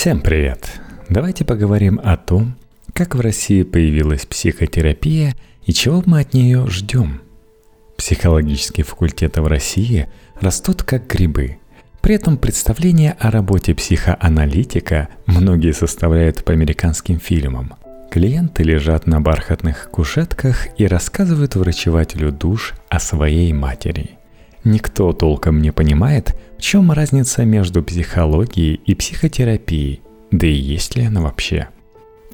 [0.00, 0.80] Всем привет!
[1.10, 2.56] Давайте поговорим о том,
[2.94, 5.34] как в России появилась психотерапия
[5.66, 7.20] и чего мы от нее ждем.
[7.98, 10.08] Психологические факультеты в России
[10.40, 11.58] растут как грибы.
[12.00, 17.74] При этом представление о работе психоаналитика многие составляют по американским фильмам.
[18.10, 24.12] Клиенты лежат на бархатных кушетках и рассказывают врачевателю душ о своей матери–
[24.64, 31.04] Никто толком не понимает, в чем разница между психологией и психотерапией, да и есть ли
[31.04, 31.68] она вообще.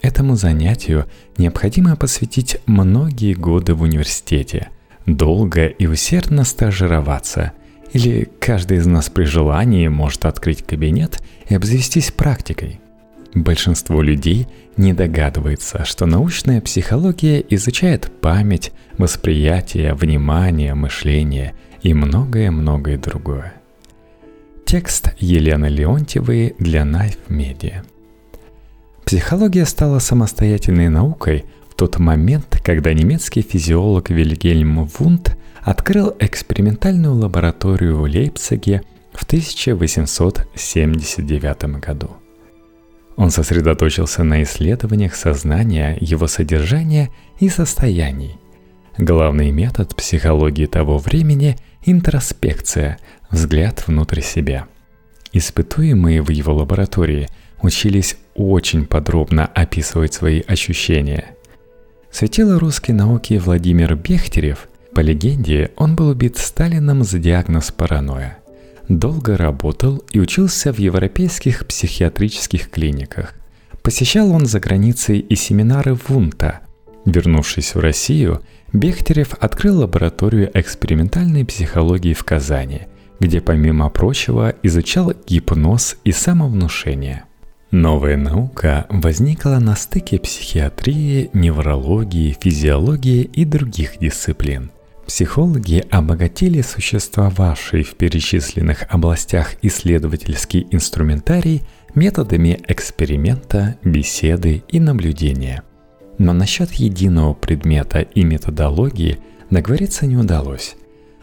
[0.03, 4.71] Этому занятию необходимо посвятить многие годы в университете,
[5.07, 7.53] долго и усердно стажироваться,
[7.93, 12.81] или каждый из нас при желании может открыть кабинет и обзавестись практикой.
[13.35, 23.55] Большинство людей не догадывается, что научная психология изучает память, восприятие, внимание, мышление– и многое-многое другое.
[24.65, 27.85] Текст Елены Леонтьевой для Knife Media.
[29.05, 37.99] Психология стала самостоятельной наукой в тот момент, когда немецкий физиолог Вильгельм Вунд открыл экспериментальную лабораторию
[37.99, 42.11] в Лейпциге в 1879 году.
[43.17, 48.37] Он сосредоточился на исследованиях сознания, его содержания и состояний.
[48.99, 52.99] Главный метод психологии того времени Интроспекция–
[53.31, 54.67] взгляд внутрь себя.
[55.35, 57.29] Испытуемые в его лаборатории
[57.61, 61.27] учились очень подробно описывать свои ощущения.
[62.11, 68.39] Светило русской науки Владимир Бехтерев, по легенде, он был убит Сталином за диагноз паранойя.
[68.89, 73.35] Долго работал и учился в европейских психиатрических клиниках.
[73.83, 76.61] Посещал он за границей и семинары Вунта.
[77.05, 78.41] Вернувшись в Россию–
[78.73, 82.83] Бехтерев открыл лабораторию экспериментальной психологии в Казани,
[83.21, 87.25] где, помимо прочего, изучал гипноз и самовнушение.
[87.71, 94.71] Новая наука возникла на стыке психиатрии, неврологии, физиологии и других дисциплин.
[95.07, 101.63] Психологи обогатили существовавший в перечисленных областях исследовательский инструментарий
[101.95, 105.63] методами эксперимента, беседы и наблюдения–
[106.19, 109.19] но насчет единого предмета и методологии
[109.51, 110.77] договориться не удалось.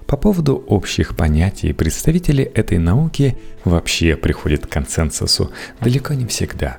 [0.05, 6.77] По поводу общих понятий представители этой науки вообще приходят к консенсусу далеко не всегда.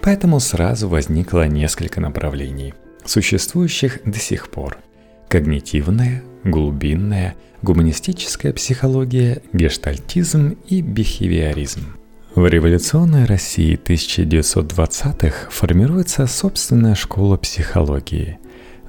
[0.00, 2.74] Поэтому сразу возникло несколько направлений,
[3.04, 4.78] существующих до сих пор.
[5.28, 11.96] Когнитивная, глубинная, гуманистическая психология, гештальтизм и бихевиоризм–
[12.36, 18.38] в революционной России 1920-х формируется собственная школа психологии.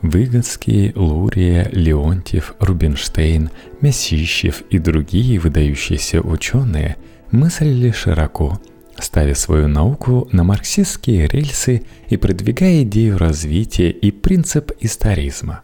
[0.02, 3.50] Выгодский, Лурия, Леонтьев, Рубинштейн,
[3.80, 6.98] Месищев и другие выдающиеся ученые
[7.32, 8.60] мыслили широко,
[9.00, 15.62] ставя свою науку на марксистские рельсы и продвигая идею развития и принцип историзма.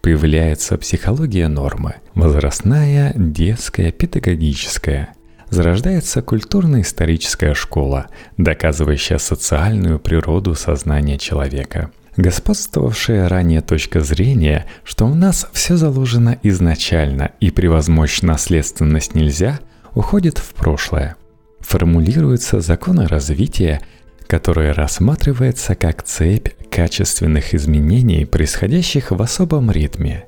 [0.00, 5.08] Появляется психология нормы– возрастная, детская, педагогическая–
[5.50, 11.90] зарождается культурно-историческая школа, доказывающая социальную природу сознания человека.
[12.16, 19.60] Господствовавшая ранее точка зрения, что у нас все заложено изначально и превозмочь наследственность нельзя,
[19.94, 21.16] уходит в прошлое.
[21.60, 23.82] Формулируются законы развития,
[24.26, 30.26] которое рассматривается как цепь качественных изменений, происходящих в особом ритме.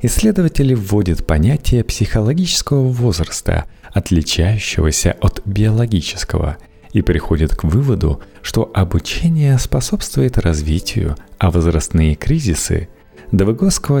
[0.00, 6.56] Исследователи вводят понятие психологического возраста– отличающегося от биологического,
[6.92, 12.88] и приходит к выводу, что обучение способствует развитию, а возрастные кризисы,
[13.30, 13.44] до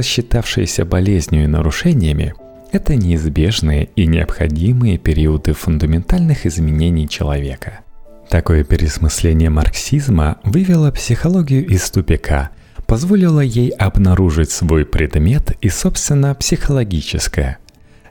[0.02, 2.34] считавшиеся болезнью и нарушениями,
[2.72, 7.80] это неизбежные и необходимые периоды фундаментальных изменений человека.
[8.28, 12.50] Такое пересмысление марксизма вывело психологию из тупика,
[12.88, 17.58] позволило ей обнаружить свой предмет и, собственно, психологическое–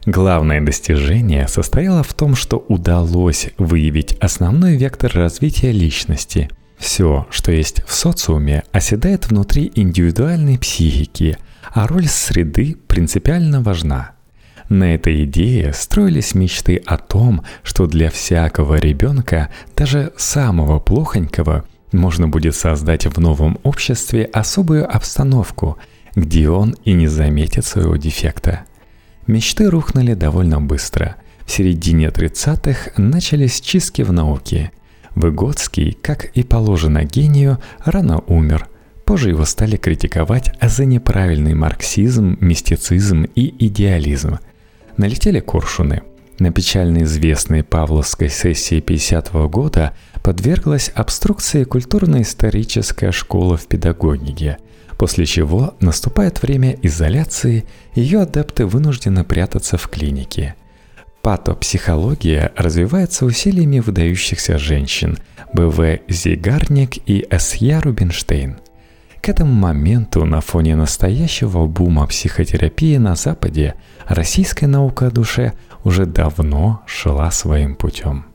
[0.07, 6.49] Главное достижение состояло в том, что удалось выявить основной вектор развития личности.
[6.77, 11.37] Все, что есть в социуме, оседает внутри индивидуальной психики,
[11.73, 14.11] а роль среды принципиально важна.
[14.69, 22.27] На этой идее строились мечты о том, что для всякого ребенка, даже самого плохонького, можно
[22.27, 25.77] будет создать в новом обществе особую обстановку,
[26.15, 28.65] где он и не заметит своего дефекта–
[29.27, 31.17] Мечты рухнули довольно быстро.
[31.45, 34.71] В середине 30-х начались чистки в науке.
[35.15, 38.69] Выгодский, как и положено гению, рано умер.
[39.03, 44.39] Позже его стали критиковать за неправильный марксизм, мистицизм и идеализм.
[44.95, 46.03] Налетели коршуны.
[46.39, 49.93] На печально известной Павловской сессии 50 -го года
[50.23, 54.57] подверглась обструкции культурно-историческая школа в педагогике,
[54.97, 60.55] после чего наступает время изоляции, ее адепты вынуждены прятаться в клинике.
[61.21, 65.17] Патопсихология развивается усилиями выдающихся женщин
[65.53, 65.99] Б.В.
[66.07, 67.81] Зигарник и С.Я.
[67.81, 68.57] Рубинштейн–
[69.27, 73.75] к этому моменту на фоне настоящего бума психотерапии на Западе
[74.07, 78.25] российская наука о душе уже давно шла своим путем.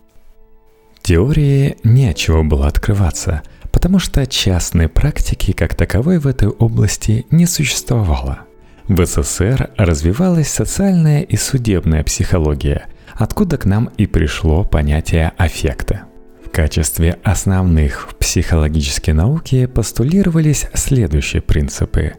[1.02, 3.42] Теории нечего было открываться,
[3.72, 8.40] потому что частной практики как таковой в этой области не существовало.
[8.88, 16.02] В СССР развивалась социальная и судебная психология, откуда к нам и пришло понятие аффекта–
[16.52, 22.14] качестве основных в психологической науке постулировались следующие принципы.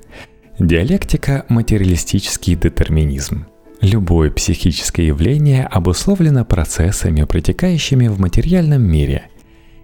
[0.59, 3.47] Диалектика– материалистический детерминизм.
[3.81, 9.29] Любое психическое явление обусловлено процессами, протекающими в материальном мире.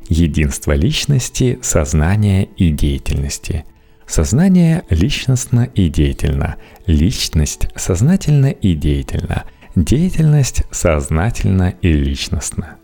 [0.09, 3.65] Единство личности, сознания и деятельности.
[4.05, 6.57] Сознание личностно и деятельно.
[6.85, 9.45] Личность сознательно и деятельно.
[9.75, 12.77] Деятельность сознательно и личностно.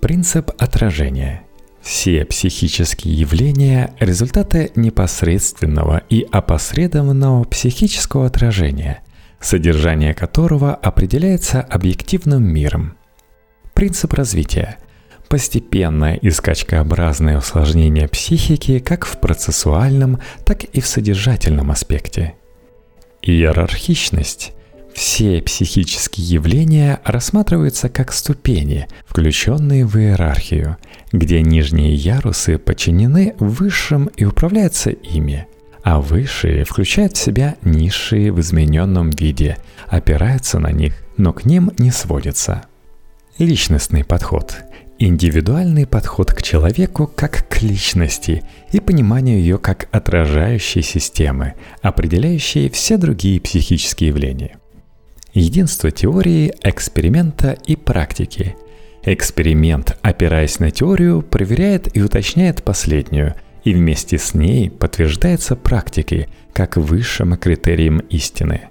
[0.00, 1.45] Принцип отражения.
[1.86, 9.04] Все психические явления– результаты непосредственного и опосредованного психического отражения,
[9.38, 12.96] содержание которого определяется объективным миром.
[13.72, 14.78] Принцип развития–
[15.28, 22.34] постепенное и скачкообразное усложнение психики как в процессуальном, так и в содержательном аспекте.
[23.22, 24.55] Иерархичность
[24.96, 30.78] все психические явления рассматриваются как ступени, включенные в иерархию,
[31.12, 35.48] где нижние ярусы подчинены высшим и управляются ими,
[35.82, 41.72] а высшие включают в себя низшие в измененном виде, опираются на них, но к ним
[41.76, 42.62] не сводятся.
[43.36, 44.56] Личностный подход–
[44.98, 51.52] индивидуальный подход к человеку как к личности и пониманию ее как отражающей системы,
[51.82, 54.58] определяющей все другие психические явления–
[55.36, 58.56] Единство теории, эксперимента и практики.
[59.02, 66.78] Эксперимент, опираясь на теорию, проверяет и уточняет последнюю, и вместе с ней подтверждается практикой, как
[66.78, 68.68] высшим критерием истины.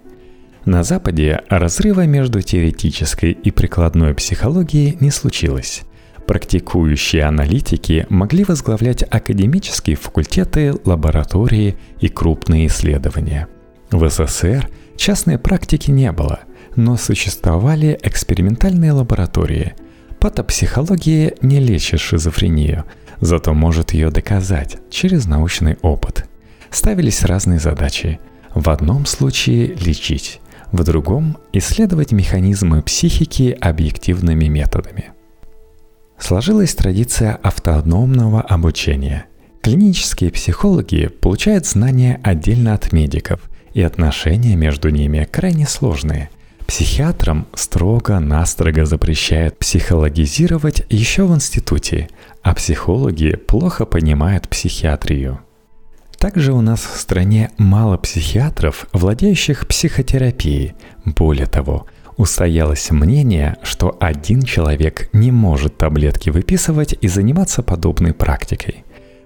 [0.66, 5.84] На Западе разрыва между теоретической и прикладной психологией не случилось.
[6.26, 13.50] Практикующие аналитики могли возглавлять академические факультеты, лаборатории и крупные исследования.
[13.92, 14.68] В СССР
[14.98, 16.40] частной практики не было–
[16.76, 19.74] но существовали экспериментальные лаборатории.
[20.20, 22.86] Патопсихология не лечит шизофрению,
[23.22, 26.26] зато может ее доказать через научный опыт.
[26.70, 28.20] Ставились разные задачи.
[28.54, 30.40] В одном случае лечить,
[30.72, 35.12] в другом исследовать механизмы психики объективными методами.
[36.18, 39.26] Сложилась традиция автономного обучения.
[39.62, 43.42] Клинические психологи получают знания отдельно от медиков,
[43.74, 46.30] и отношения между ними крайне сложные.
[46.68, 52.10] Психиатрам строго-настрого запрещают психологизировать еще в институте,
[52.42, 55.40] а психологи плохо понимают психиатрию.
[56.18, 60.74] Также у нас в стране мало психиатров, владеющих психотерапией.
[61.06, 61.86] Более того,
[62.18, 68.84] устоялось мнение, что один человек не может таблетки выписывать и заниматься подобной практикой.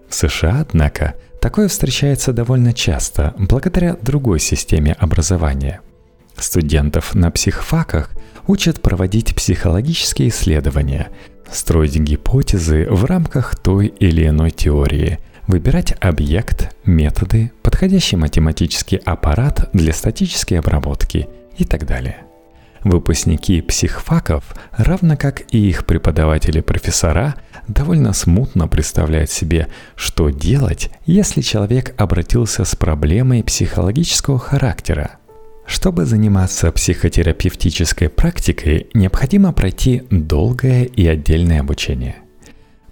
[0.09, 5.79] В США, однако, такое встречается довольно часто благодаря другой системе образования–
[6.39, 8.11] Студентов на психфаках
[8.47, 11.09] учат проводить психологические исследования,
[11.51, 19.93] строить гипотезы в рамках той или иной теории, выбирать объект, методы, подходящий математический аппарат для
[19.93, 21.27] статической обработки
[21.57, 22.17] и так далее.
[22.83, 27.35] Выпускники психфаков, равно как и их преподаватели-профессора,
[27.67, 35.11] довольно смутно представляют себе, что делать, если человек обратился с проблемой психологического характера–
[35.69, 42.15] чтобы заниматься психотерапевтической практикой, необходимо пройти долгое и отдельное обучение.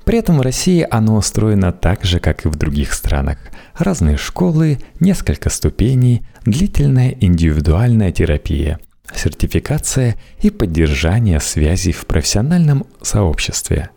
[0.06, 3.40] При этом в России оно устроено так же, как и в других странах.
[3.78, 8.80] Разные школы, несколько ступеней, длительная индивидуальная терапия,
[9.14, 13.90] сертификация и поддержание связей в профессиональном сообществе.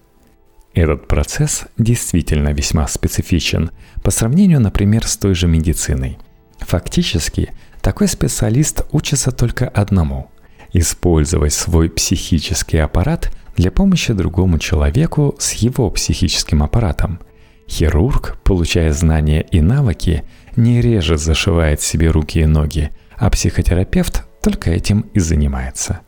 [0.73, 3.73] Этот процесс действительно весьма специфичен
[4.03, 6.17] по сравнению, например, с той же медициной.
[6.61, 10.31] Фактически– такой специалист учится только одному–
[10.73, 17.21] использовать свой психический аппарат для помощи другому человеку с его психическим аппаратом.
[17.69, 20.25] Хирург, получая знания и навыки,
[20.57, 26.01] не реже зашивает себе руки и ноги, а психотерапевт только этим и занимается.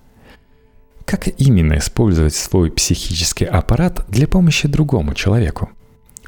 [1.04, 5.70] как именно использовать свой психический аппарат для помощи другому человеку.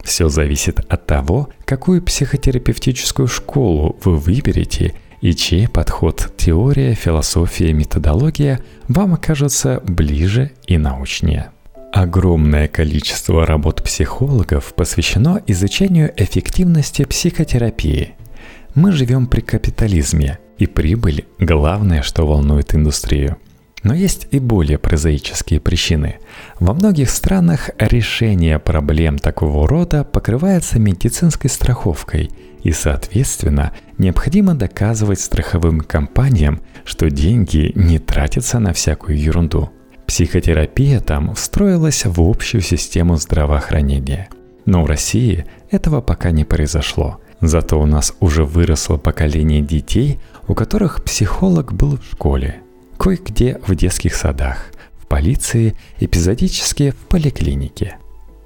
[0.03, 8.61] Все зависит от того, какую психотерапевтическую школу вы выберете и чей подход теория, философия, методология
[8.89, 11.49] вам окажутся ближе и научнее.
[11.95, 18.17] Огромное количество работ психологов посвящено изучению эффективности психотерапии.
[18.75, 23.39] Мы живем при капитализме, и прибыль– главное, что волнует индустрию.
[23.83, 26.17] Но есть и более прозаические причины.
[26.61, 32.31] Во многих странах решение проблем такого рода покрывается медицинской страховкой,
[32.65, 39.71] и, соответственно, необходимо доказывать страховым компаниям, что деньги не тратятся на всякую ерунду–
[40.07, 44.29] Психотерапия там встроилась в общую систему здравоохранения.
[44.67, 47.21] Но в России этого пока не произошло.
[47.41, 52.61] Зато у нас уже выросло поколение детей, у которых психолог был в школе,
[52.99, 54.67] кое-где в детских садах,
[54.99, 57.99] в полиции, эпизодически в поликлинике.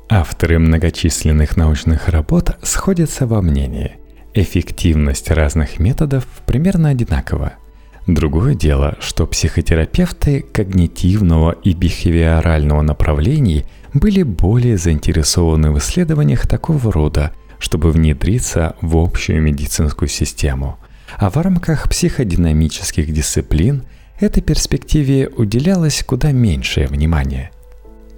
[0.08, 3.98] Авторы многочисленных научных работ сходятся во мнении.
[4.34, 7.54] Эффективность разных методов примерно одинакова–
[8.08, 17.32] Другое дело, что психотерапевты когнитивного и бихевиорального направлений были более заинтересованы в исследованиях такого рода,
[17.58, 20.78] чтобы внедриться в общую медицинскую систему.
[21.18, 23.82] А в рамках психодинамических дисциплин
[24.18, 27.50] этой перспективе уделялось куда меньшее внимание.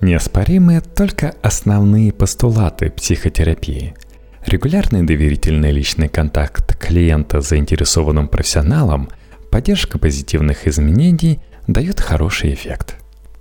[0.00, 3.94] Неоспоримы только основные постулаты психотерапии–
[4.46, 9.08] Регулярный доверительный личный контакт клиента с заинтересованным профессионалом
[9.50, 12.96] Поддержка позитивных изменений дает хороший эффект.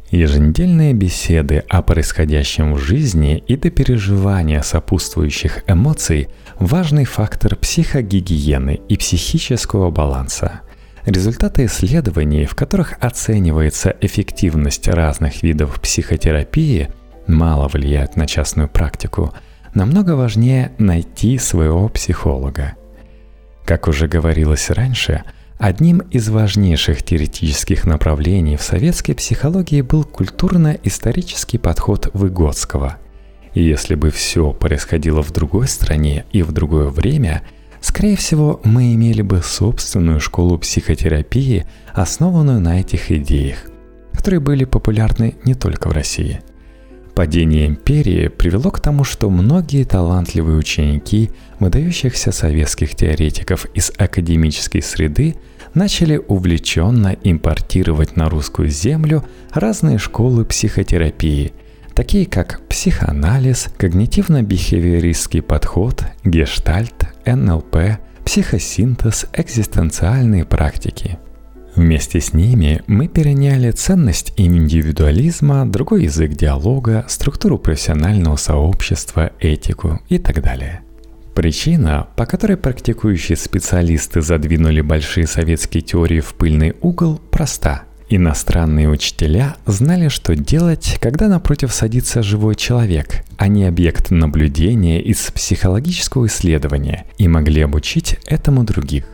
[0.09, 6.29] Еженедельные беседы о происходящем в жизни и до переживания сопутствующих эмоций–
[6.59, 10.61] важный фактор психогигиены и психического баланса.
[11.05, 16.89] Результаты исследований, в которых оценивается эффективность разных видов психотерапии,
[17.27, 19.31] мало влияют на частную практику.
[19.73, 22.75] Намного важнее найти своего психолога.
[23.65, 25.23] Как уже говорилось раньше–
[25.59, 32.95] Одним из важнейших теоретических направлений в советской психологии был культурно-исторический подход Выгодского.
[33.53, 37.41] И если бы все происходило в другой стране и в другое время,
[37.81, 43.57] скорее всего, мы имели бы собственную школу психотерапии, основанную на этих идеях,
[44.13, 46.39] которые были популярны не только в России.
[47.19, 55.35] Падение империи привело к тому, что многие талантливые ученики выдающихся советских теоретиков из академической среды
[55.73, 61.51] начали увлеченно импортировать на русскую землю разные школы психотерапии,
[61.93, 71.19] такие как психоанализ, когнитивно-бихевиористский подход, гештальт, НЛП, психосинтез, экзистенциальные практики.
[71.79, 80.17] Вместе с ними мы переняли ценность индивидуализма, другой язык диалога, структуру профессионального сообщества, этику и
[80.17, 80.81] так далее–
[81.36, 87.83] Причина, по которой практикующие специалисты задвинули большие советские теории в пыльный угол, проста.
[88.09, 95.31] Иностранные учителя знали, что делать, когда напротив садится живой человек, а не объект наблюдения из
[95.31, 99.05] психологического исследования, и могли обучить этому других.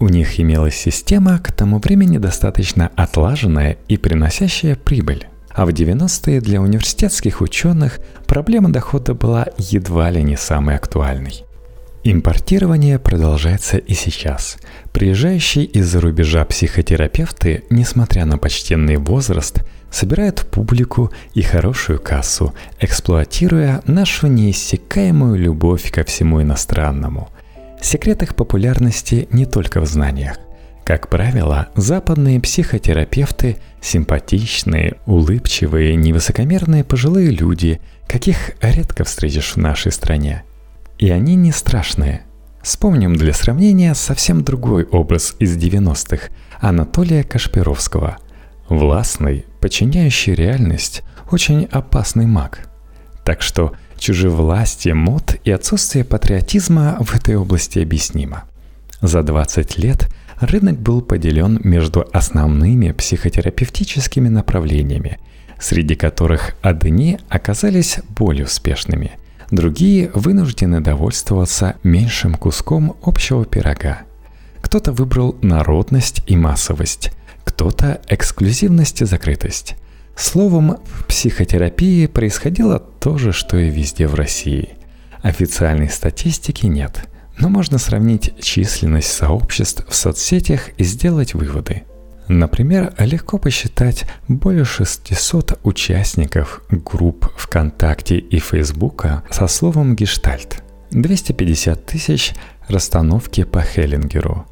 [0.00, 5.26] У них имелась система, к тому времени достаточно отлаженная и приносящая прибыль.
[5.50, 11.44] А в 90-е для университетских ученых проблема дохода была едва ли не самой актуальной.
[12.04, 14.58] Импортирование продолжается и сейчас.
[14.92, 24.28] Приезжающие из-за рубежа психотерапевты, несмотря на почтенный возраст, собирают публику и хорошую кассу, эксплуатируя нашу
[24.28, 27.30] неиссякаемую любовь ко всему иностранному.
[27.80, 30.38] Секрет их популярности не только в знаниях.
[30.84, 40.44] Как правило, западные психотерапевты– симпатичные, улыбчивые, невысокомерные пожилые люди, каких редко встретишь в нашей стране–
[40.98, 42.22] и они не страшные.
[42.62, 46.28] Вспомним для сравнения совсем другой образ из 90-х
[46.60, 48.18] Анатолия Кашпировского.
[48.68, 52.68] Властный, подчиняющий реальность, очень опасный маг.
[53.24, 58.44] Так что чужевластие мод и отсутствие патриотизма в этой области объяснимо.
[59.00, 60.08] За 20 лет
[60.40, 65.18] рынок был поделен между основными психотерапевтическими направлениями,
[65.58, 69.12] среди которых одни оказались более успешными–
[69.50, 74.00] Другие вынуждены довольствоваться меньшим куском общего пирога.
[74.60, 77.12] Кто-то выбрал народность и массовость,
[77.44, 79.76] кто-то эксклюзивность и закрытость.
[80.18, 84.70] Словом, в психотерапии происходило то же, что и везде в России.
[85.22, 87.08] Официальной статистики нет,
[87.38, 91.84] но можно сравнить численность сообществ в соцсетях и сделать выводы.
[92.26, 102.34] Например, легко посчитать более 600 участников групп ВКонтакте и Фейсбука со словом «гештальт», 250 тысяч
[102.66, 104.46] расстановки по Хеллингеру,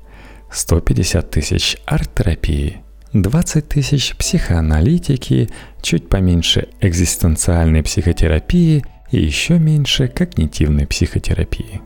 [0.53, 2.86] 150 тысяч арт-терапии,
[3.23, 5.49] 20 тысяч психоаналитики,
[5.83, 11.81] чуть поменьше экзистенциальной психотерапии и еще меньше когнитивной психотерапии.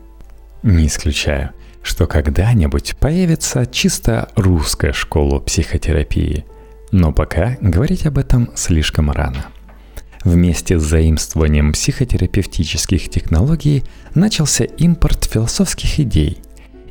[0.63, 1.51] Не исключаю,
[1.83, 6.45] что когда-нибудь появится чисто русская школа психотерапии,
[6.91, 9.45] но пока говорить об этом слишком рано.
[10.23, 13.83] Вместе с заимствованием психотерапевтических технологий
[14.13, 16.37] начался импорт философских идей.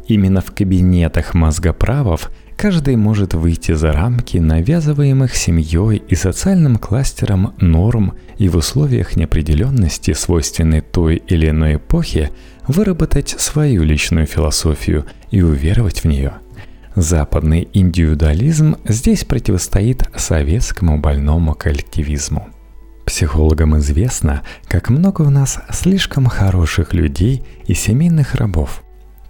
[0.09, 8.12] Именно в кабинетах мозгоправов каждый может выйти за рамки навязываемых семьей и социальным кластером норм
[8.37, 12.33] и в условиях неопределенности, свойственной той или иной эпохе,
[12.69, 16.35] выработать свою личную философию и уверовать в нее.
[16.95, 22.50] Западный индивидуализм здесь противостоит советскому больному коллективизму.
[23.07, 28.83] Психологам известно, как много у нас слишком хороших людей и семейных рабов.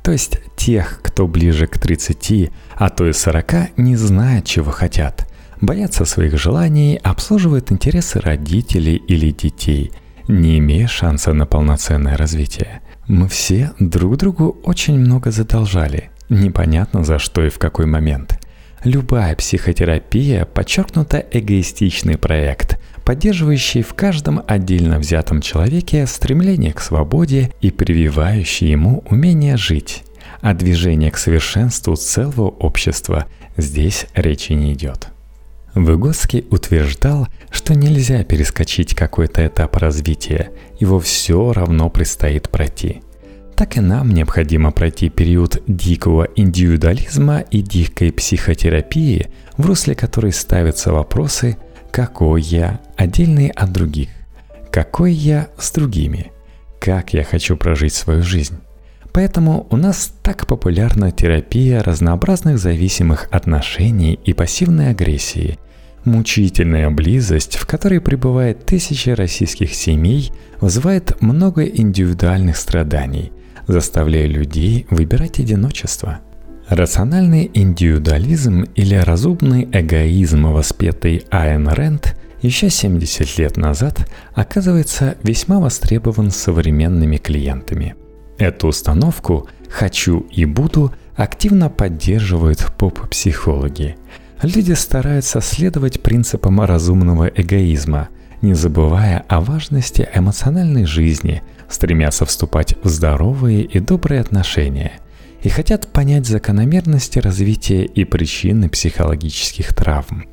[0.02, 5.28] То есть тех, кто ближе к 30, а то и 40 не знает, чего хотят.
[5.60, 9.92] Боятся своих желаний, обслуживают интересы родителей или детей,
[10.26, 12.80] не имея шанса на полноценное развитие–
[13.10, 16.10] мы все друг другу очень много задолжали.
[16.28, 18.38] Непонятно за что и в какой момент.
[18.84, 27.70] Любая психотерапия– подчеркнуто эгоистичный проект, поддерживающий в каждом отдельно взятом человеке стремление к свободе и
[27.70, 30.04] прививающий ему умение жить.
[30.40, 33.26] А движение к совершенству целого общества
[33.56, 35.08] здесь речи не идет.
[35.74, 43.02] Выгодский утверждал, что нельзя перескочить какой-то этап развития, его все равно предстоит пройти.
[43.54, 49.28] Так и нам необходимо пройти период дикого индивидуализма и дикой психотерапии,
[49.58, 51.58] в русле которой ставятся вопросы
[51.90, 54.10] «какой я отдельный от других?»,
[54.70, 56.32] «какой я с другими?»,
[56.78, 58.58] «как я хочу прожить свою жизнь?».
[59.12, 65.58] Поэтому у нас так популярна терапия разнообразных зависимых отношений и пассивной агрессии.
[66.04, 73.32] Мучительная близость, в которой пребывает тысячи российских семей, вызывает много индивидуальных страданий,
[73.66, 76.20] заставляя людей выбирать одиночество.
[76.70, 86.30] Рациональный индивидуализм или разумный эгоизм, воспетый Айн Рэнд, еще 70 лет назад оказывается весьма востребован
[86.30, 87.94] современными клиентами–
[88.40, 93.96] Эту установку «хочу и буду» активно поддерживают поп-психологи.
[94.42, 98.08] Люди стараются следовать принципам разумного эгоизма,
[98.40, 104.92] не забывая о важности эмоциональной жизни, стремятся вступать в здоровые и добрые отношения
[105.42, 110.24] и хотят понять закономерности развития и причины психологических травм.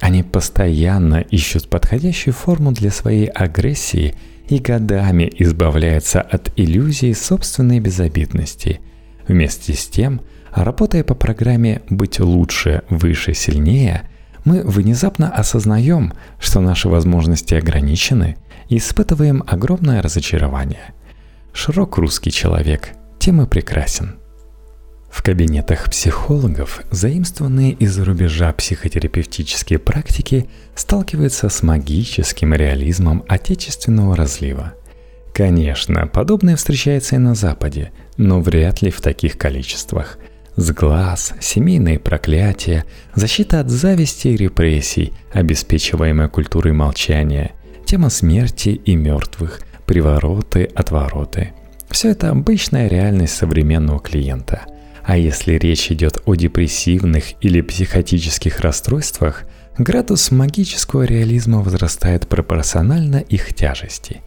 [0.00, 4.14] Они постоянно ищут подходящую форму для своей агрессии–
[4.48, 8.80] и годами избавляется от иллюзии собственной безобидности.
[9.26, 10.20] Вместе с тем,
[10.52, 14.02] работая по программе «Быть лучше, выше, сильнее»,
[14.44, 18.36] мы внезапно осознаем, что наши возможности ограничены
[18.68, 20.94] и испытываем огромное разочарование.
[21.52, 24.16] Широк русский человек, тем и прекрасен–
[25.16, 34.74] в кабинетах психологов заимствованные из-за рубежа психотерапевтические практики сталкиваются с магическим реализмом отечественного разлива.
[35.32, 40.18] Конечно, подобное встречается и на Западе, но вряд ли в таких количествах.
[40.56, 47.52] Сглаз, семейные проклятия, защита от зависти и репрессий, обеспечиваемая культурой молчания,
[47.86, 51.54] тема смерти и мертвых, привороты, отвороты.
[51.88, 54.60] Все это обычная реальность современного клиента–
[55.06, 59.44] а если речь идет о депрессивных или психотических расстройствах,
[59.78, 64.22] градус магического реализма возрастает пропорционально их тяжести.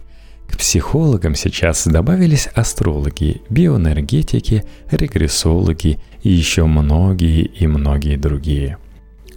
[0.48, 8.78] К психологам сейчас добавились астрологи, биоэнергетики, регрессологи и еще многие и многие другие.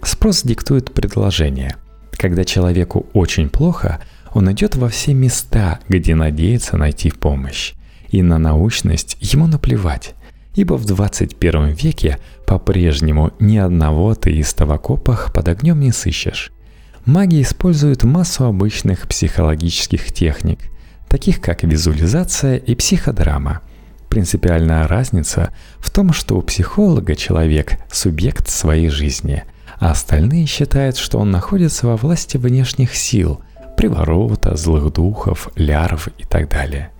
[0.01, 1.75] Спрос диктует предложение.
[2.11, 3.99] Когда человеку очень плохо,
[4.33, 7.73] он идет во все места, где надеется найти помощь.
[8.09, 10.15] И на научность ему наплевать
[10.55, 16.51] ибо в 21 веке по-прежнему ни одного теиста в окопах под огнем не сыщешь.
[17.05, 20.59] Маги используют массу обычных психологических техник,
[21.09, 23.61] таких как визуализация и психодрама.
[24.09, 29.43] Принципиальная разница в том, что у психолога человек– субъект своей жизни,
[29.79, 33.41] а остальные считают, что он находится во власти внешних сил–
[33.75, 36.92] приворота, злых духов, лярв и так далее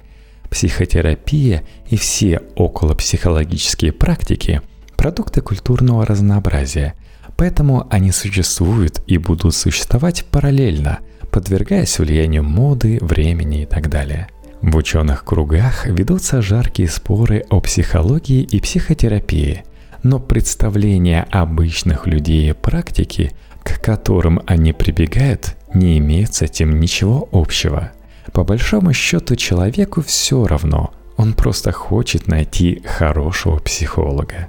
[0.53, 4.61] психотерапия и все околопсихологические практики–
[4.95, 6.93] продукты культурного разнообразия,
[7.37, 10.99] Поэтому они существуют и будут существовать параллельно,
[11.31, 14.27] подвергаясь влиянию моды, времени и так далее.
[14.61, 19.63] В ученых кругах ведутся жаркие споры о психологии и психотерапии,
[20.03, 23.31] но представления обычных людей и практики,
[23.63, 27.91] к которым они прибегают, не имеют с этим ничего общего.
[28.31, 34.47] По большому счету человеку все равно, он просто хочет найти хорошего психолога.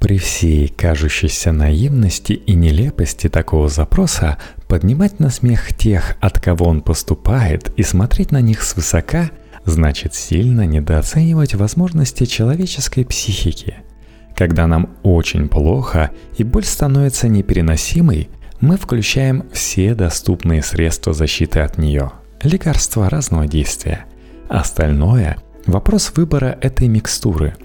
[0.00, 4.36] При всей кажущейся наивности и нелепости такого запроса
[4.68, 9.30] поднимать на смех тех, от кого он поступает, и смотреть на них свысока,
[9.64, 13.76] значит сильно недооценивать возможности человеческой психики.
[14.36, 18.28] Когда нам очень плохо и боль становится непереносимой,
[18.60, 22.12] мы включаем все доступные средства защиты от нее,
[22.44, 24.04] лекарства разного действия.
[24.48, 27.54] Остальное– вопрос выбора этой микстуры–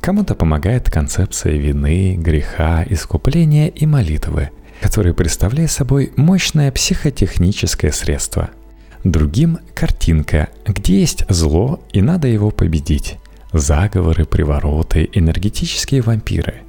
[0.00, 8.50] Кому-то помогает концепция вины, греха, искупления и молитвы, которые представляют собой мощное психотехническое средство.
[9.04, 13.18] Другим– картинка, где есть зло и надо его победить.
[13.52, 16.62] Заговоры, привороты, энергетические вампиры.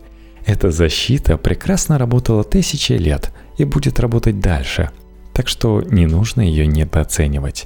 [0.46, 4.90] Эта защита прекрасно работала тысячи лет и будет работать дальше,
[5.42, 7.66] так что не нужно ее недооценивать.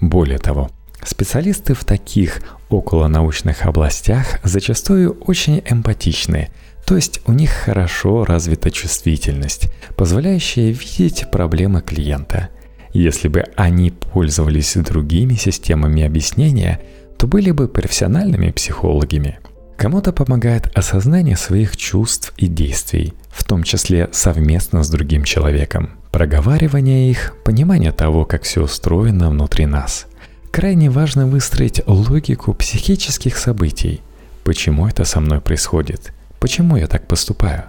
[0.00, 0.70] Более того,
[1.04, 6.50] Специалисты в таких околонаучных областях зачастую очень эмпатичны,
[6.84, 12.48] то есть у них хорошо развита чувствительность, позволяющая видеть проблемы клиента.
[12.92, 16.80] Если бы они пользовались другими системами объяснения,
[17.18, 19.38] то были бы профессиональными психологами.
[19.76, 27.10] Кому-то помогает осознание своих чувств и действий, в том числе совместно с другим человеком, проговаривание
[27.10, 30.06] их, понимание того, как все устроено внутри нас–
[30.52, 34.02] Крайне важно выстроить логику психических событий.
[34.44, 36.12] Почему это со мной происходит?
[36.40, 37.64] Почему я так поступаю?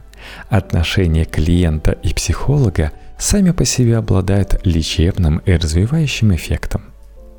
[0.50, 6.82] Отношения клиента и психолога сами по себе обладают лечебным и развивающим эффектом.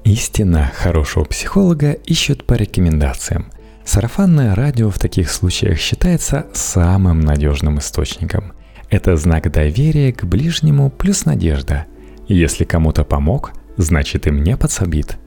[0.05, 3.53] Истина хорошего психолога ищут по рекомендациям.
[3.85, 8.53] Сарафанное радио в таких случаях считается самым надежным источником.
[8.91, 11.87] Это знак доверия к ближнему плюс надежда.
[12.27, 15.19] Если кому-то помог, значит и мне подсобит–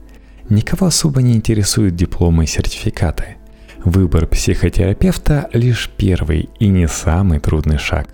[0.48, 3.36] Никого особо не интересуют дипломы и сертификаты.
[3.84, 8.08] Выбор психотерапевта– лишь первый и не самый трудный шаг.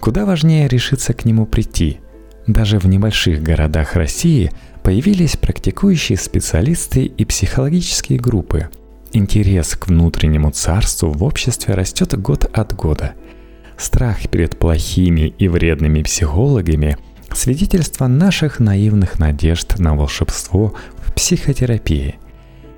[0.00, 2.00] Куда важнее решиться к нему прийти.
[2.46, 4.50] Даже в небольших городах России
[4.82, 8.68] появились практикующие специалисты и психологические группы.
[9.12, 13.14] Интерес к внутреннему царству в обществе растет год от года.
[13.78, 16.96] Страх перед плохими и вредными психологами–
[17.34, 20.74] свидетельство наших наивных надежд на волшебство
[21.14, 22.16] психотерапии.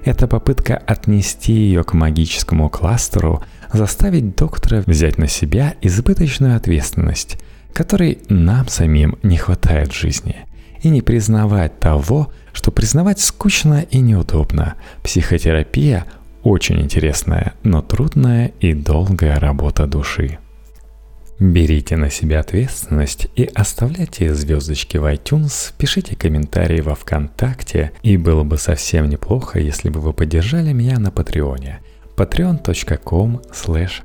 [0.05, 7.39] Это попытка отнести ее к магическому кластеру, заставить доктора взять на себя избыточную ответственность,
[7.73, 10.37] которой нам самим не хватает в жизни,
[10.83, 14.75] и не признавать того, что признавать скучно и неудобно.
[15.03, 16.07] Психотерапия–
[16.49, 20.39] очень интересная, но трудная и долгая работа души.
[21.39, 28.43] Берите на себя ответственность и оставляйте звездочки в iTunes, пишите комментарии во ВКонтакте, и было
[28.43, 31.81] бы совсем неплохо, если бы вы поддержали меня на Патреоне
[32.17, 34.03] patreon.com slash